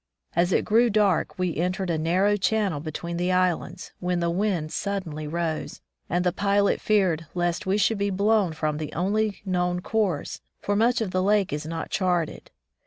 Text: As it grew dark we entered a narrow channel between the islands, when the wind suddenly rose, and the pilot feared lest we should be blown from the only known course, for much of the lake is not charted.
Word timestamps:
As 0.35 0.51
it 0.51 0.65
grew 0.65 0.89
dark 0.89 1.37
we 1.37 1.55
entered 1.57 1.91
a 1.91 1.97
narrow 1.99 2.35
channel 2.35 2.79
between 2.79 3.17
the 3.17 3.31
islands, 3.31 3.91
when 3.99 4.19
the 4.19 4.31
wind 4.31 4.73
suddenly 4.73 5.27
rose, 5.27 5.79
and 6.09 6.25
the 6.25 6.31
pilot 6.31 6.81
feared 6.81 7.27
lest 7.35 7.67
we 7.67 7.77
should 7.77 7.99
be 7.99 8.09
blown 8.09 8.53
from 8.53 8.77
the 8.79 8.91
only 8.93 9.43
known 9.45 9.79
course, 9.79 10.41
for 10.59 10.75
much 10.75 11.01
of 11.01 11.11
the 11.11 11.21
lake 11.21 11.53
is 11.53 11.67
not 11.67 11.91
charted. 11.91 12.49